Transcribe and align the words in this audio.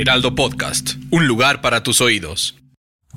Heraldo 0.00 0.36
Podcast, 0.36 0.90
un 1.10 1.26
lugar 1.26 1.60
para 1.60 1.82
tus 1.82 2.00
oídos. 2.00 2.54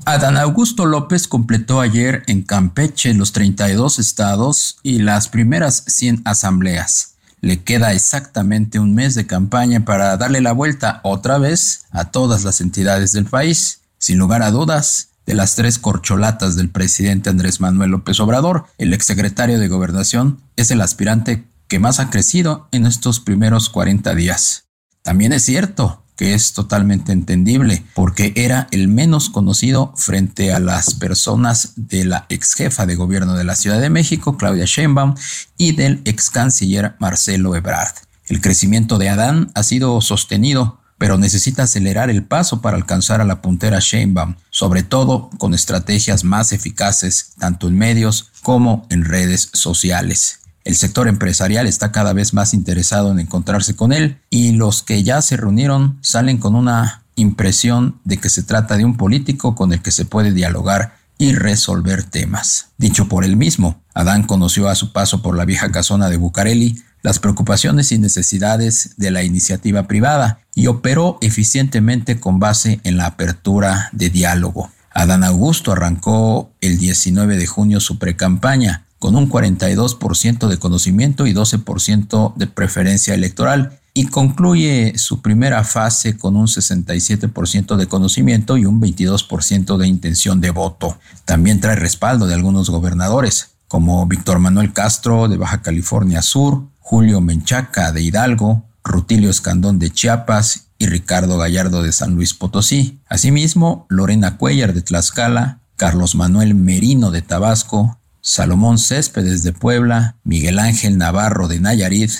Adán 0.04 0.36
Augusto 0.36 0.88
López 0.88 1.28
completó 1.28 1.79
ayer 1.79 2.23
en 2.26 2.42
Campeche 2.42 3.13
los 3.13 3.34
32 3.34 4.00
estados 4.00 4.79
y 4.81 4.97
las 4.97 5.28
primeras 5.28 5.83
100 5.86 6.23
asambleas. 6.25 7.17
Le 7.39 7.62
queda 7.62 7.94
exactamente 7.94 8.79
un 8.79 8.96
mes 8.96 9.13
de 9.13 9.28
campaña 9.28 9.86
para 9.86 10.17
darle 10.17 10.41
la 10.41 10.54
vuelta 10.54 11.02
otra 11.04 11.38
vez 11.38 11.86
a 11.92 12.06
todas 12.06 12.44
las 12.44 12.62
entidades 12.62 13.12
del 13.12 13.26
país. 13.26 13.82
Sin 14.00 14.18
lugar 14.18 14.42
a 14.42 14.50
dudas, 14.50 15.10
de 15.28 15.36
las 15.36 15.54
tres 15.54 15.78
corcholatas 15.78 16.55
del 16.55 16.72
presidente 16.72 17.30
Andrés 17.30 17.62
Manuel 17.62 17.91
López 17.91 18.20
Obrador, 18.20 18.66
el 18.80 18.95
exsecretario 18.95 19.59
de 19.59 19.68
Gobernación 19.68 20.41
es 20.55 20.72
el 20.72 20.82
aspirante 20.82 21.45
que 21.68 21.77
más 21.77 22.00
ha 22.00 22.09
crecido 22.09 22.70
en 22.72 22.88
estos 22.88 23.20
primeros 23.20 23.70
40 23.70 24.16
días. 24.16 24.63
También 25.04 25.32
es 25.32 25.44
cierto 25.44 26.01
que 26.16 26.34
es 26.34 26.53
totalmente 26.53 27.12
entendible 27.12 27.83
porque 27.93 28.33
era 28.35 28.67
el 28.71 28.88
menos 28.88 29.29
conocido 29.29 29.93
frente 29.95 30.53
a 30.53 30.59
las 30.59 30.93
personas 30.93 31.73
de 31.75 32.05
la 32.05 32.25
ex 32.29 32.53
jefa 32.53 32.85
de 32.85 32.95
gobierno 32.95 33.35
de 33.35 33.43
la 33.43 33.55
Ciudad 33.55 33.81
de 33.81 33.89
México, 33.89 34.38
Claudia 34.38 34.66
Sheinbaum, 34.66 35.16
y 35.57 35.73
del 35.73 36.02
ex 36.05 36.29
canciller 36.29 36.95
Marcelo 36.99 37.55
Ebrard. 37.55 37.95
El 38.27 38.41
crecimiento 38.41 38.97
de 38.97 39.09
Adán 39.09 39.52
ha 39.55 39.63
sido 39.63 39.99
sostenido 40.02 40.81
pero 41.02 41.17
necesita 41.17 41.63
acelerar 41.63 42.11
el 42.11 42.23
paso 42.23 42.61
para 42.61 42.77
alcanzar 42.77 43.21
a 43.21 43.25
la 43.25 43.41
puntera 43.41 43.80
Sheinbaum, 43.80 44.35
sobre 44.52 44.83
todo 44.83 45.31
con 45.39 45.55
estrategias 45.55 46.23
más 46.23 46.53
eficaces 46.53 47.33
tanto 47.39 47.67
en 47.67 47.75
medios 47.75 48.30
como 48.43 48.85
en 48.91 49.05
redes 49.05 49.49
sociales. 49.52 50.41
El 50.63 50.75
sector 50.75 51.07
empresarial 51.07 51.67
está 51.67 51.91
cada 51.91 52.13
vez 52.13 52.33
más 52.33 52.53
interesado 52.53 53.11
en 53.11 53.19
encontrarse 53.19 53.75
con 53.75 53.91
él 53.93 54.19
y 54.29 54.52
los 54.52 54.83
que 54.83 55.03
ya 55.03 55.21
se 55.21 55.38
reunieron 55.38 55.97
salen 56.02 56.38
con 56.38 56.55
una 56.55 57.03
impresión 57.15 57.99
de 58.03 58.17
que 58.17 58.29
se 58.29 58.43
trata 58.43 58.77
de 58.77 58.85
un 58.85 58.97
político 58.97 59.55
con 59.55 59.73
el 59.73 59.81
que 59.81 59.91
se 59.91 60.05
puede 60.05 60.31
dialogar 60.31 60.97
y 61.17 61.33
resolver 61.33 62.03
temas. 62.03 62.69
Dicho 62.77 63.08
por 63.08 63.25
él 63.25 63.38
mismo, 63.38 63.81
Adán 63.94 64.23
conoció 64.23 64.69
a 64.69 64.75
su 64.75 64.91
paso 64.91 65.21
por 65.21 65.36
la 65.36 65.45
vieja 65.45 65.71
casona 65.71 66.09
de 66.09 66.17
Bucareli 66.17 66.81
las 67.03 67.19
preocupaciones 67.19 67.91
y 67.91 67.97
necesidades 67.97 68.93
de 68.97 69.11
la 69.11 69.23
iniciativa 69.23 69.88
privada 69.88 70.39
y 70.53 70.67
operó 70.67 71.17
eficientemente 71.21 72.19
con 72.19 72.39
base 72.39 72.80
en 72.83 72.97
la 72.97 73.08
apertura 73.08 73.89
de 73.91 74.09
diálogo. 74.09 74.71
Adán 74.93 75.23
Augusto 75.23 75.71
arrancó 75.71 76.52
el 76.61 76.77
19 76.77 77.38
de 77.38 77.47
junio 77.47 77.80
su 77.80 77.97
precampaña 77.97 78.86
con 79.02 79.16
un 79.16 79.27
42% 79.27 80.47
de 80.47 80.59
conocimiento 80.59 81.25
y 81.25 81.33
12% 81.33 82.35
de 82.35 82.45
preferencia 82.45 83.16
electoral 83.16 83.80
y 83.95 84.05
concluye 84.05 84.93
su 84.95 85.23
primera 85.23 85.63
fase 85.63 86.17
con 86.17 86.35
un 86.35 86.45
67% 86.45 87.77
de 87.77 87.88
conocimiento 87.88 88.58
y 88.58 88.67
un 88.67 88.80
22% 88.80 89.77
de 89.77 89.88
intención 89.88 90.39
de 90.39 90.52
voto. 90.52 90.99
También 91.25 91.59
trae 91.59 91.75
respaldo 91.75 92.27
de 92.27 92.35
algunos 92.35 92.69
gobernadores, 92.69 93.55
como 93.67 94.05
Víctor 94.05 94.38
Manuel 94.38 94.71
Castro 94.71 95.27
de 95.27 95.38
Baja 95.38 95.63
California 95.63 96.21
Sur, 96.21 96.67
Julio 96.77 97.21
Menchaca 97.21 97.91
de 97.91 98.03
Hidalgo, 98.03 98.65
Rutilio 98.83 99.31
Escandón 99.31 99.80
de 99.80 99.89
Chiapas 99.89 100.67
y 100.77 100.86
Ricardo 100.86 101.39
Gallardo 101.39 101.81
de 101.81 101.91
San 101.91 102.13
Luis 102.13 102.36
Potosí. 102.36 103.02
Asimismo, 103.09 103.88
Lorena 103.89 104.38
Cuellar 104.38 104.75
de 104.75 104.83
Tlaxcala, 104.83 105.61
Carlos 105.75 106.13
Manuel 106.13 106.53
Merino 106.53 107.09
de 107.09 107.23
Tabasco, 107.23 107.97
Salomón 108.22 108.77
Céspedes 108.77 109.44
de 109.44 109.52
Puebla, 109.52 110.17
Miguel 110.23 110.59
Ángel 110.59 110.97
Navarro 110.97 111.47
de 111.47 111.59
Nayarit, 111.59 112.11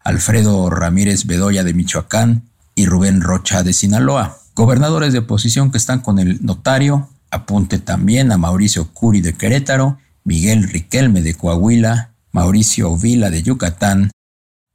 Alfredo 0.00 0.70
Ramírez 0.70 1.26
Bedoya 1.26 1.64
de 1.64 1.74
Michoacán 1.74 2.48
y 2.74 2.86
Rubén 2.86 3.20
Rocha 3.20 3.62
de 3.62 3.74
Sinaloa. 3.74 4.38
Gobernadores 4.54 5.12
de 5.12 5.20
oposición 5.20 5.70
que 5.70 5.78
están 5.78 6.00
con 6.00 6.18
el 6.18 6.44
notario, 6.44 7.10
apunte 7.30 7.78
también 7.78 8.32
a 8.32 8.38
Mauricio 8.38 8.92
Curi 8.92 9.20
de 9.20 9.34
Querétaro, 9.34 9.98
Miguel 10.24 10.62
Riquelme 10.62 11.20
de 11.20 11.34
Coahuila, 11.34 12.14
Mauricio 12.32 12.96
Vila 12.96 13.30
de 13.30 13.42
Yucatán 13.42 14.10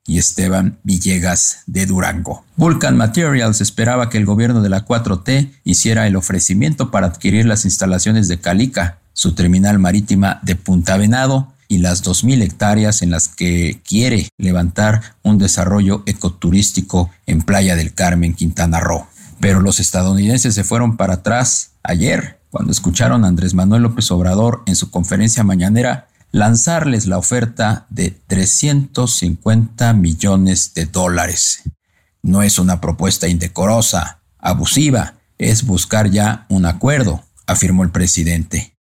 y 0.06 0.18
Esteban 0.18 0.80
Villegas 0.84 1.64
de 1.68 1.86
Durango. 1.86 2.46
Vulcan 2.56 2.98
Materials 2.98 3.62
esperaba 3.62 4.10
que 4.10 4.18
el 4.18 4.26
gobierno 4.26 4.62
de 4.62 4.70
la 4.70 4.86
4T 4.86 5.52
hiciera 5.64 6.08
el 6.08 6.16
ofrecimiento 6.16 6.92
para 6.92 7.08
adquirir 7.08 7.46
las 7.46 7.66
instalaciones 7.66 8.28
de 8.28 8.40
Calica, 8.40 8.99
su 9.20 9.34
terminal 9.34 9.80
marítima 9.80 10.40
de 10.44 10.56
Punta 10.56 10.96
Venado, 10.96 11.52
y 11.68 11.80
las 11.80 12.06
2.000 12.06 12.42
hectáreas 12.42 13.02
en 13.02 13.12
las 13.12 13.28
que 13.28 13.82
quiere 13.86 14.30
levantar 14.38 15.18
un 15.24 15.38
desarrollo 15.38 16.04
ecoturístico 16.06 17.12
en 17.26 17.42
Playa 17.42 17.76
del 17.76 17.94
Carmen, 17.94 18.34
Quintana 18.34 18.80
Roo. 18.80 19.06
Pero 19.42 19.60
los 19.60 19.82
estadounidenses 19.82 20.56
se 20.56 20.64
fueron 20.64 20.96
para 20.96 21.16
atrás 21.16 21.72
ayer 21.84 22.40
cuando 22.50 22.72
escucharon 22.72 23.26
a 23.26 23.28
Andrés 23.28 23.54
Manuel 23.54 23.84
López 23.84 24.10
Obrador 24.10 24.64
en 24.68 24.78
su 24.78 24.90
conferencia 24.90 25.44
mañanera 25.44 26.08
lanzarles 26.32 27.06
la 27.06 27.18
oferta 27.18 27.88
de 27.90 28.12
350 28.12 29.92
millones 29.96 30.74
de 30.74 30.86
dólares. 30.86 31.64
No 32.24 32.42
es 32.42 32.58
una 32.58 32.80
propuesta 32.80 33.28
indecorosa, 33.28 34.22
abusiva, 34.38 35.16
es 35.38 35.66
buscar 35.66 36.10
ya 36.10 36.46
un 36.48 36.66
acuerdo, 36.66 37.26
afirmó 37.48 37.84
el 37.84 37.92
presidente. 37.92 38.79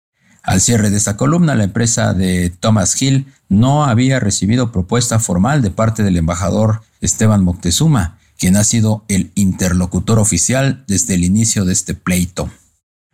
Al 0.45 0.61
cierre 0.61 0.91
de 0.91 0.99
esta 0.99 1.17
columna, 1.17 1.55
la 1.55 1.65
empresa 1.65 2.13
de 2.13 2.51
Thomas 2.51 3.01
Hill 3.01 3.27
no 3.49 3.85
había 3.85 4.21
recibido 4.21 4.73
propuesta 4.73 5.19
formal 5.19 5.63
de 5.63 5.71
parte 5.71 6.03
del 6.03 6.19
embajador 6.19 6.83
Esteban 7.01 7.43
Moctezuma, 7.43 8.19
quien 8.39 8.57
ha 8.57 8.65
sido 8.65 9.05
el 9.09 9.33
interlocutor 9.35 10.19
oficial 10.19 10.85
desde 10.87 11.15
el 11.15 11.25
inicio 11.25 11.65
de 11.65 11.73
este 11.73 11.95
pleito. 11.95 12.51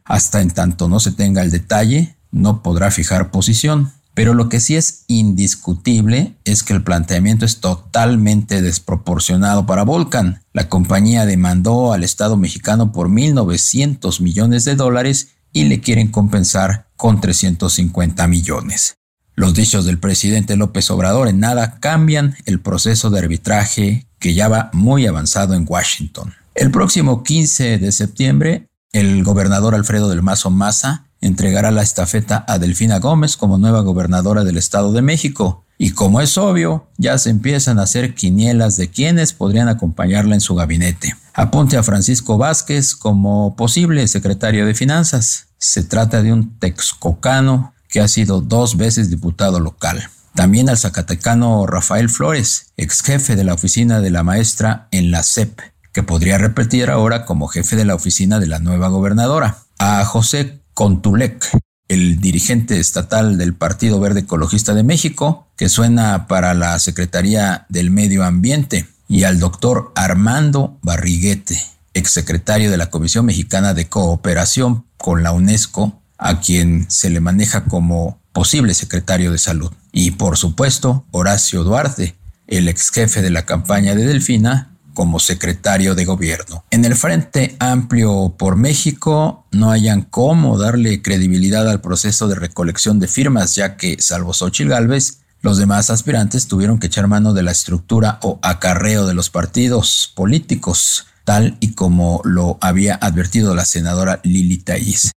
Hasta 0.04 0.40
en 0.40 0.50
tanto 0.50 0.88
no 0.88 0.98
se 0.98 1.12
tenga 1.12 1.42
el 1.42 1.52
detalle, 1.52 2.16
no 2.32 2.64
podrá 2.64 2.90
fijar 2.90 3.30
posición. 3.30 3.92
Pero 4.12 4.34
lo 4.34 4.48
que 4.48 4.58
sí 4.58 4.74
es 4.74 5.04
indiscutible 5.06 6.34
es 6.44 6.64
que 6.64 6.72
el 6.72 6.82
planteamiento 6.82 7.44
es 7.44 7.60
totalmente 7.60 8.60
desproporcionado 8.60 9.66
para 9.66 9.84
Volcan. 9.84 10.42
La 10.52 10.68
compañía 10.68 11.26
demandó 11.26 11.92
al 11.92 12.02
Estado 12.02 12.36
mexicano 12.36 12.90
por 12.90 13.08
1.900 13.08 14.20
millones 14.20 14.64
de 14.64 14.74
dólares 14.74 15.28
y 15.52 15.64
le 15.64 15.80
quieren 15.80 16.08
compensar 16.08 16.86
con 16.96 17.20
350 17.20 18.26
millones. 18.26 18.96
Los 19.34 19.54
dichos 19.54 19.86
del 19.86 19.98
presidente 19.98 20.56
López 20.56 20.90
Obrador 20.90 21.28
en 21.28 21.40
nada 21.40 21.78
cambian 21.80 22.36
el 22.44 22.60
proceso 22.60 23.10
de 23.10 23.20
arbitraje 23.20 24.06
que 24.18 24.34
ya 24.34 24.48
va 24.48 24.70
muy 24.72 25.06
avanzado 25.06 25.54
en 25.54 25.64
Washington. 25.66 26.34
El 26.54 26.70
próximo 26.70 27.22
15 27.22 27.78
de 27.78 27.92
septiembre, 27.92 28.66
el 28.92 29.24
gobernador 29.24 29.74
Alfredo 29.74 30.08
del 30.08 30.22
Mazo 30.22 30.50
Maza 30.50 31.06
entregará 31.20 31.70
la 31.70 31.82
estafeta 31.82 32.44
a 32.46 32.58
Delfina 32.58 32.98
Gómez 32.98 33.36
como 33.36 33.56
nueva 33.56 33.80
gobernadora 33.80 34.44
del 34.44 34.56
Estado 34.56 34.92
de 34.92 35.02
México. 35.02 35.64
Y 35.82 35.92
como 35.92 36.20
es 36.20 36.36
obvio, 36.36 36.86
ya 36.98 37.16
se 37.16 37.30
empiezan 37.30 37.78
a 37.78 37.84
hacer 37.84 38.14
quinielas 38.14 38.76
de 38.76 38.90
quienes 38.90 39.32
podrían 39.32 39.70
acompañarla 39.70 40.34
en 40.34 40.42
su 40.42 40.54
gabinete. 40.54 41.16
Apunte 41.32 41.78
a 41.78 41.82
Francisco 41.82 42.36
Vázquez 42.36 42.94
como 42.94 43.56
posible 43.56 44.06
secretario 44.06 44.66
de 44.66 44.74
Finanzas. 44.74 45.46
Se 45.56 45.82
trata 45.82 46.22
de 46.22 46.34
un 46.34 46.58
texcocano 46.58 47.72
que 47.88 48.00
ha 48.00 48.08
sido 48.08 48.42
dos 48.42 48.76
veces 48.76 49.08
diputado 49.08 49.58
local. 49.58 50.06
También 50.34 50.68
al 50.68 50.76
zacatecano 50.76 51.66
Rafael 51.66 52.10
Flores, 52.10 52.74
ex 52.76 53.00
jefe 53.00 53.34
de 53.34 53.44
la 53.44 53.54
oficina 53.54 54.02
de 54.02 54.10
la 54.10 54.22
maestra 54.22 54.86
en 54.90 55.10
la 55.10 55.22
CEP, 55.22 55.60
que 55.94 56.02
podría 56.02 56.36
repetir 56.36 56.90
ahora 56.90 57.24
como 57.24 57.48
jefe 57.48 57.76
de 57.76 57.86
la 57.86 57.94
oficina 57.94 58.38
de 58.38 58.48
la 58.48 58.58
nueva 58.58 58.88
gobernadora. 58.88 59.56
A 59.78 60.04
José 60.04 60.60
Contulec, 60.74 61.42
el 61.90 62.20
dirigente 62.20 62.78
estatal 62.78 63.36
del 63.36 63.52
Partido 63.52 63.98
Verde 63.98 64.20
Ecologista 64.20 64.74
de 64.74 64.84
México, 64.84 65.48
que 65.56 65.68
suena 65.68 66.28
para 66.28 66.54
la 66.54 66.78
Secretaría 66.78 67.66
del 67.68 67.90
Medio 67.90 68.22
Ambiente, 68.24 68.86
y 69.08 69.24
al 69.24 69.40
doctor 69.40 69.90
Armando 69.96 70.78
Barriguete, 70.82 71.60
exsecretario 71.92 72.70
de 72.70 72.76
la 72.76 72.90
Comisión 72.90 73.26
Mexicana 73.26 73.74
de 73.74 73.88
Cooperación 73.88 74.84
con 74.98 75.24
la 75.24 75.32
UNESCO, 75.32 76.00
a 76.16 76.38
quien 76.38 76.88
se 76.88 77.10
le 77.10 77.18
maneja 77.18 77.64
como 77.64 78.20
posible 78.32 78.74
secretario 78.74 79.32
de 79.32 79.38
salud. 79.38 79.72
Y 79.90 80.12
por 80.12 80.36
supuesto, 80.38 81.06
Horacio 81.10 81.64
Duarte, 81.64 82.14
el 82.46 82.68
ex 82.68 82.90
jefe 82.90 83.20
de 83.20 83.30
la 83.30 83.46
campaña 83.46 83.96
de 83.96 84.06
Delfina, 84.06 84.76
como 84.94 85.20
secretario 85.20 85.94
de 85.94 86.04
gobierno. 86.04 86.64
En 86.70 86.84
el 86.84 86.96
Frente 86.96 87.56
Amplio 87.58 88.34
por 88.38 88.56
México 88.56 89.46
no 89.50 89.70
hayan 89.70 90.02
cómo 90.02 90.58
darle 90.58 91.02
credibilidad 91.02 91.68
al 91.68 91.80
proceso 91.80 92.28
de 92.28 92.34
recolección 92.34 92.98
de 92.98 93.08
firmas, 93.08 93.54
ya 93.54 93.76
que, 93.76 93.96
salvo 94.00 94.32
Xochitl 94.32 94.70
Gálvez, 94.70 95.20
los 95.42 95.56
demás 95.56 95.88
aspirantes 95.90 96.48
tuvieron 96.48 96.78
que 96.78 96.88
echar 96.88 97.06
mano 97.06 97.32
de 97.32 97.42
la 97.42 97.52
estructura 97.52 98.18
o 98.22 98.38
acarreo 98.42 99.06
de 99.06 99.14
los 99.14 99.30
partidos 99.30 100.12
políticos, 100.14 101.06
tal 101.24 101.56
y 101.60 101.72
como 101.72 102.20
lo 102.24 102.58
había 102.60 102.96
advertido 102.96 103.54
la 103.54 103.64
senadora 103.64 104.20
Lili 104.22 104.58
Taiz. 104.58 105.12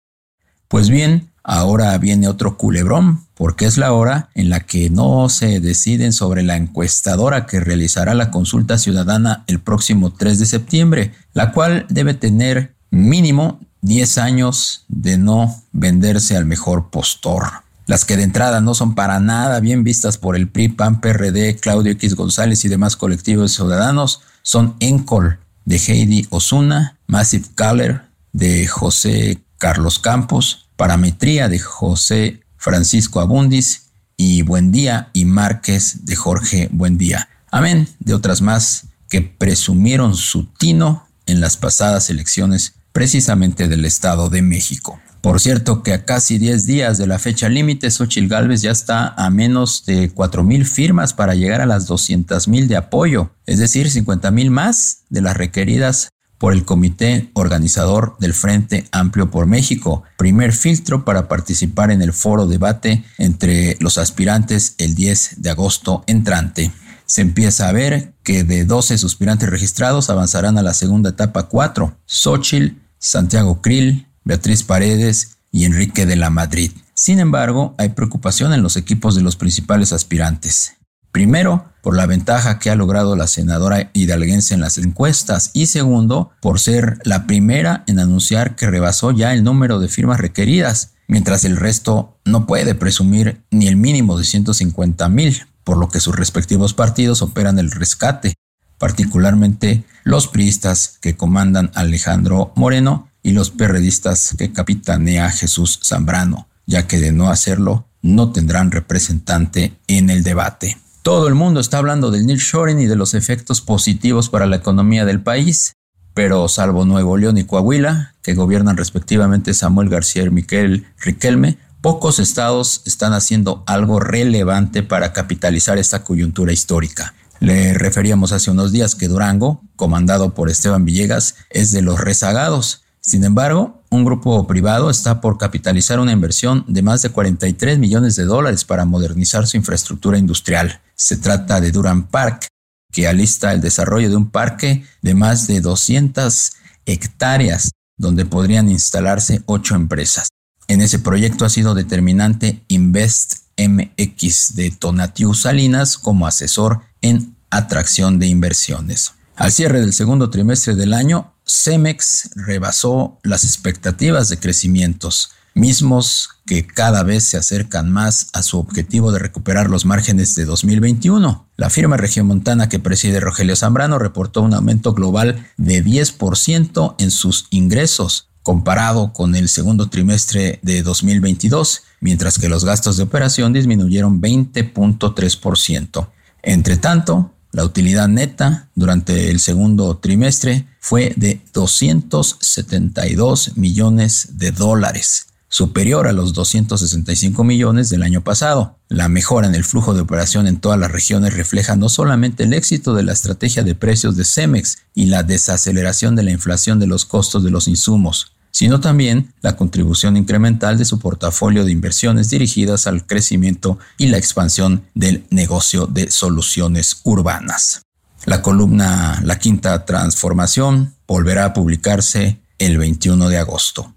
Pues 0.69 0.91
bien, 0.91 1.30
ahora 1.43 1.97
viene 1.99 2.29
otro 2.29 2.57
culebrón, 2.57 3.25
porque 3.35 3.67
es 3.67 3.79
la 3.79 3.93
hora 3.93 4.29
en 4.35 4.51
la 4.51 4.61
que 4.61 4.91
no 4.91 5.29
se 5.29 5.61
deciden 5.61 6.13
sobre 6.13 6.43
la 6.43 6.57
encuestadora 6.57 7.47
que 7.47 7.61
realizará 7.61 8.15
la 8.15 8.31
consulta 8.31 8.79
ciudadana 8.79 9.45
el 9.47 9.61
próximo 9.61 10.13
3 10.13 10.39
de 10.39 10.47
septiembre, 10.47 11.13
la 11.33 11.53
cual 11.53 11.87
debe 11.89 12.15
tener 12.15 12.75
mínimo 12.91 13.61
10 13.83 14.19
años 14.19 14.85
de 14.89 15.19
no 15.19 15.63
venderse 15.73 16.37
al 16.37 16.45
mejor 16.45 16.91
postor. 16.91 17.45
Las 17.87 18.05
que 18.05 18.17
de 18.17 18.23
entrada 18.23 18.61
no 18.61 18.75
son 18.75 18.95
para 18.95 19.19
nada 19.19 19.59
bien 19.59 19.83
vistas 19.83 20.17
por 20.17 20.37
el 20.37 20.49
PRI, 20.49 20.69
PAN, 20.69 21.01
PRD, 21.01 21.57
Claudio 21.57 21.93
X 21.93 22.15
González 22.15 22.65
y 22.65 22.69
demás 22.69 22.95
colectivos 22.95 23.53
ciudadanos 23.53 24.21
son 24.43 24.77
Encol 24.79 25.39
de 25.65 25.77
Heidi 25.77 26.27
Osuna, 26.31 26.99
Massive 27.07 27.47
Color 27.57 28.03
de 28.33 28.67
José 28.69 29.41
Carlos 29.61 29.99
Campos, 29.99 30.71
Parametría 30.77 31.51
de 31.51 31.59
José 31.59 32.41
Francisco 32.57 33.21
Abundis 33.21 33.91
y 34.17 34.41
Buendía 34.43 35.11
y 35.13 35.27
Márquez 35.27 36.07
de 36.07 36.17
Jorge 36.17 36.69
Buendía. 36.73 37.29
Amén 37.51 37.87
de 37.99 38.15
otras 38.15 38.41
más 38.41 38.87
que 39.11 39.21
presumieron 39.21 40.17
su 40.17 40.47
tino 40.47 41.07
en 41.27 41.41
las 41.41 41.59
pasadas 41.59 42.09
elecciones 42.09 42.75
precisamente 42.93 43.69
del 43.69 43.85
Estado 43.85 44.31
de 44.31 44.41
México. 44.41 44.99
Por 45.21 45.41
cierto 45.41 45.83
que 45.83 45.93
a 45.93 46.07
casi 46.07 46.39
10 46.39 46.67
días 46.67 46.97
de 46.97 47.07
la 47.07 47.19
fecha 47.19 47.51
límite, 47.51 47.91
Xochil 47.91 48.29
Gálvez 48.29 48.63
ya 48.63 48.71
está 48.71 49.09
a 49.09 49.29
menos 49.29 49.85
de 49.85 50.11
4 50.11 50.43
mil 50.43 50.65
firmas 50.65 51.13
para 51.13 51.35
llegar 51.35 51.61
a 51.61 51.67
las 51.67 51.87
200 51.87 52.49
mil 52.49 52.67
de 52.67 52.77
apoyo, 52.77 53.31
es 53.45 53.59
decir, 53.59 53.91
50 53.91 54.31
mil 54.31 54.51
más 54.51 55.03
de 55.11 55.21
las 55.21 55.37
requeridas 55.37 56.09
por 56.41 56.55
el 56.55 56.65
Comité 56.65 57.31
Organizador 57.35 58.17
del 58.19 58.33
Frente 58.33 58.87
Amplio 58.93 59.31
por 59.31 59.47
México, 59.47 60.05
primer 60.17 60.55
filtro 60.55 61.05
para 61.05 61.29
participar 61.29 61.91
en 61.91 62.01
el 62.01 62.15
foro 62.15 62.47
debate 62.47 63.05
entre 63.19 63.77
los 63.79 63.99
aspirantes 63.99 64.75
el 64.79 64.95
10 64.95 65.43
de 65.43 65.51
agosto 65.51 66.03
entrante. 66.07 66.73
Se 67.05 67.21
empieza 67.21 67.69
a 67.69 67.73
ver 67.73 68.15
que 68.23 68.43
de 68.43 68.65
12 68.65 68.95
aspirantes 68.95 69.51
registrados 69.51 70.09
avanzarán 70.09 70.57
a 70.57 70.63
la 70.63 70.73
segunda 70.73 71.11
etapa 71.11 71.43
4, 71.43 71.99
Xochitl, 72.07 72.75
Santiago 72.99 73.61
Krill, 73.61 74.07
Beatriz 74.25 74.63
Paredes 74.63 75.37
y 75.53 75.67
Enrique 75.67 76.07
de 76.07 76.17
la 76.17 76.31
Madrid. 76.31 76.73
Sin 76.95 77.19
embargo, 77.19 77.75
hay 77.77 77.91
preocupación 77.91 78.55
en 78.55 78.63
los 78.63 78.79
equipos 78.79 79.15
de 79.15 79.21
los 79.21 79.37
principales 79.37 79.93
aspirantes. 79.93 80.73
Primero, 81.13 81.70
por 81.83 81.97
la 81.97 82.07
ventaja 82.07 82.59
que 82.59 82.71
ha 82.71 82.75
logrado 82.75 83.17
la 83.17 83.27
senadora 83.27 83.91
hidalguense 83.93 84.55
en 84.55 84.61
las 84.61 84.79
encuestas 84.79 85.51
y 85.55 85.67
segundo, 85.67 86.31
por 86.41 86.61
ser 86.61 86.99
la 87.05 87.27
primera 87.27 87.85
en 87.87 87.99
anunciar 87.99 88.57
que 88.57 88.71
rebasó 88.71 89.11
ya 89.11 89.33
el 89.33 89.45
número 89.45 89.79
de 89.79 89.89
firmas 89.89 90.21
requeridas, 90.21 90.93
mientras 91.09 91.45
el 91.45 91.57
resto 91.57 92.19
no 92.25 92.47
puede 92.47 92.75
presumir 92.75 93.43
ni 93.51 93.67
el 93.67 93.77
mínimo 93.77 94.19
de 94.19 94.25
150 94.25 95.09
mil, 95.09 95.43
por 95.65 95.77
lo 95.77 95.89
que 95.89 96.01
sus 96.01 96.17
respectivos 96.17 96.75
partidos 96.75 97.23
operan 97.23 97.59
el 97.59 97.71
rescate, 97.71 98.35
particularmente 98.79 99.85
los 100.05 100.29
priistas 100.29 100.99
que 101.01 101.17
comandan 101.17 101.71
Alejandro 101.75 102.53
Moreno 102.57 103.09
y 103.23 103.33
los 103.33 103.51
perredistas 103.51 104.35
que 104.39 104.53
capitanea 104.53 105.31
Jesús 105.31 105.81
Zambrano, 105.85 106.49
ya 106.67 106.87
que 106.87 106.99
de 106.99 107.13
no 107.13 107.31
hacerlo 107.31 107.87
no 108.03 108.33
tendrán 108.33 108.71
representante 108.71 109.75
en 109.87 110.11
el 110.11 110.23
debate. 110.23 110.79
Todo 111.03 111.29
el 111.29 111.35
mundo 111.35 111.61
está 111.61 111.79
hablando 111.79 112.11
del 112.11 112.27
nearshoring 112.27 112.79
y 112.79 112.87
de 112.87 112.95
los 112.95 113.15
efectos 113.15 113.63
positivos 113.63 114.29
para 114.29 114.47
la 114.47 114.57
economía 114.57 115.07
del 115.07 115.23
país, 115.23 115.73
pero 116.13 116.47
salvo 116.47 116.85
Nuevo 116.85 117.17
León 117.17 117.39
y 117.39 117.45
Coahuila, 117.45 118.15
que 118.23 118.35
gobiernan 118.35 118.77
respectivamente 118.77 119.55
Samuel 119.55 119.89
García 119.89 120.25
y 120.25 120.31
Miquel 120.31 120.87
Riquelme, 120.99 121.57
pocos 121.81 122.19
estados 122.19 122.83
están 122.85 123.15
haciendo 123.15 123.65
algo 123.67 123.99
relevante 123.99 124.83
para 124.83 125.15
capitalizar 125.15 125.79
esta 125.79 126.05
coyuntura 126.05 126.53
histórica. 126.53 127.15
Le 127.39 127.73
referíamos 127.73 128.33
hace 128.33 128.51
unos 128.51 128.71
días 128.71 128.95
que 128.95 129.09
Durango, 129.09 129.63
comandado 129.77 130.35
por 130.35 130.51
Esteban 130.51 130.85
Villegas, 130.85 131.37
es 131.49 131.73
de 131.73 131.81
los 131.81 131.99
rezagados. 131.99 132.83
Sin 133.01 133.25
embargo, 133.25 133.83
un 133.91 134.05
grupo 134.05 134.47
privado 134.47 134.91
está 134.91 135.21
por 135.21 135.39
capitalizar 135.39 135.99
una 135.99 136.13
inversión 136.13 136.65
de 136.69 136.83
más 136.83 137.03
de 137.03 137.09
43 137.11 137.79
millones 137.79 138.15
de 138.15 138.25
dólares 138.25 138.65
para 138.65 138.85
modernizar 138.85 139.47
su 139.47 139.57
infraestructura 139.57 140.19
industrial. 140.19 140.81
Se 140.95 141.17
trata 141.17 141.61
de 141.61 141.73
Durham 141.73 142.09
Park, 142.09 142.47
que 142.93 143.09
alista 143.09 143.53
el 143.53 143.61
desarrollo 143.61 144.11
de 144.11 144.17
un 144.17 144.31
parque 144.31 144.85
de 145.03 145.15
más 145.15 145.47
de 145.47 145.61
200 145.61 146.53
hectáreas, 146.87 147.71
donde 147.97 148.27
podrían 148.27 148.69
instalarse 148.69 149.43
ocho 149.47 149.75
empresas. 149.75 150.29
En 150.69 150.81
ese 150.81 150.99
proyecto 150.99 151.45
ha 151.45 151.51
sido 151.51 151.75
determinante 151.75 152.63
Invest 152.69 153.39
MX 153.59 154.55
de 154.55 154.71
Tonatiu 154.71 155.35
Salinas 155.35 155.99
como 155.99 156.27
asesor 156.27 156.83
en 157.01 157.37
atracción 157.51 158.19
de 158.19 158.27
inversiones. 158.27 159.15
Al 159.37 159.53
cierre 159.53 159.81
del 159.81 159.93
segundo 159.93 160.31
trimestre 160.31 160.75
del 160.75 160.95
año, 160.95 161.30
Cemex 161.51 162.31
rebasó 162.35 163.19
las 163.23 163.45
expectativas 163.45 164.29
de 164.29 164.39
crecimientos, 164.39 165.33
mismos 165.55 166.31
que 166.47 166.67
cada 166.67 167.03
vez 167.03 167.25
se 167.25 167.37
acercan 167.37 167.91
más 167.91 168.29
a 168.33 168.43
su 168.43 168.59
objetivo 168.59 169.13
de 169.13 169.19
recuperar 169.19 169.69
los 169.69 169.85
márgenes 169.85 170.35
de 170.35 170.45
2021. 170.45 171.49
La 171.57 171.71
firma 171.71 171.97
regiomontana 171.97 172.69
que 172.69 172.79
preside 172.79 173.21
Rogelio 173.21 173.57
Zambrano 173.57 173.99
reportó 173.99 174.43
un 174.43 174.55
aumento 174.55 174.95
global 174.95 175.47
de 175.57 175.85
10% 175.85 176.95
en 176.99 177.11
sus 177.11 177.47
ingresos 177.51 178.29
comparado 178.43 179.13
con 179.13 179.35
el 179.35 179.49
segundo 179.49 179.91
trimestre 179.91 180.61
de 180.63 180.83
2022, 180.83 181.83
mientras 182.01 182.39
que 182.39 182.49
los 182.49 182.65
gastos 182.65 182.97
de 182.97 183.03
operación 183.03 183.53
disminuyeron 183.53 184.21
20.3%. 184.21 186.09
Entre 186.43 186.77
tanto, 186.79 187.35
la 187.53 187.65
utilidad 187.65 188.09
neta 188.09 188.69
durante 188.75 189.31
el 189.31 189.41
segundo 189.41 189.99
trimestre 189.99 190.67
fue 190.79 191.13
de 191.17 191.41
272 191.53 193.57
millones 193.57 194.39
de 194.39 194.53
dólares, 194.53 195.27
superior 195.49 196.07
a 196.07 196.13
los 196.13 196.33
265 196.33 197.43
millones 197.43 197.91
del 197.91 198.05
año 198.05 198.23
pasado. 198.23 198.79
La 198.89 199.09
mejora 199.09 199.49
en 199.49 199.55
el 199.55 199.65
flujo 199.65 199.95
de 199.95 200.01
operación 200.01 200.47
en 200.47 200.61
todas 200.61 200.79
las 200.79 200.93
regiones 200.93 201.35
refleja 201.35 201.77
no 201.77 201.89
solamente 201.89 202.45
el 202.45 202.55
éxito 202.55 202.95
de 202.95 203.03
la 203.03 203.13
estrategia 203.13 203.65
de 203.65 203.75
precios 203.75 204.17
de 204.17 204.25
Cemex 204.25 204.79
y 204.95 205.07
la 205.07 205.25
desaceleración 205.25 206.15
de 206.15 206.23
la 206.23 206.31
inflación 206.31 206.79
de 206.79 206.87
los 206.87 207.05
costos 207.05 207.43
de 207.43 207.51
los 207.51 207.67
insumos, 207.67 208.33
sino 208.51 208.81
también 208.81 209.33
la 209.41 209.57
contribución 209.57 210.17
incremental 210.17 210.79
de 210.79 210.85
su 210.85 210.99
portafolio 210.99 211.65
de 211.65 211.73
inversiones 211.73 212.31
dirigidas 212.31 212.87
al 212.87 213.07
crecimiento 213.07 213.79
y 213.99 214.07
la 214.07 214.19
expansión 214.19 214.85
del 214.95 215.25
negocio 215.31 215.87
de 215.87 216.11
soluciones 216.11 217.01
urbanas. 217.05 217.83
La 218.27 218.43
columna 218.43 219.21
La 219.25 219.39
Quinta 219.39 219.85
Transformación 219.85 220.95
volverá 221.07 221.47
a 221.47 221.55
publicarse 221.55 222.41
el 222.59 222.77
21 222.77 223.29
de 223.29 223.39
agosto. 223.39 223.95